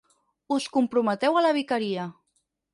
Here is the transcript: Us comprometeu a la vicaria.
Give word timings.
Us 0.55 0.65
comprometeu 0.77 1.37
a 1.37 1.45
la 1.49 1.53
vicaria. 1.61 2.11